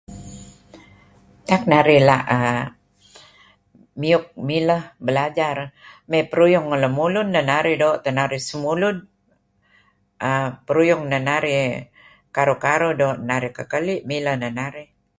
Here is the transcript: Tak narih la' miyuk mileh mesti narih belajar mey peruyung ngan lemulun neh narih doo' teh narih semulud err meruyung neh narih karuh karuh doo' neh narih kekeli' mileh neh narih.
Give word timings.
Tak 1.49 1.61
narih 1.71 2.01
la' 2.09 2.27
miyuk 3.99 4.25
mileh 4.47 4.83
mesti 4.85 4.97
narih 4.97 4.97
belajar 5.05 5.57
mey 6.09 6.23
peruyung 6.29 6.65
ngan 6.67 6.81
lemulun 6.85 7.27
neh 7.33 7.45
narih 7.51 7.75
doo' 7.83 8.01
teh 8.03 8.13
narih 8.17 8.41
semulud 8.49 8.97
err 10.29 10.47
meruyung 10.65 11.03
neh 11.11 11.21
narih 11.29 11.65
karuh 12.35 12.59
karuh 12.65 12.93
doo' 12.99 13.17
neh 13.17 13.27
narih 13.31 13.51
kekeli' 13.57 14.05
mileh 14.09 14.35
neh 14.41 14.51
narih. 14.59 14.89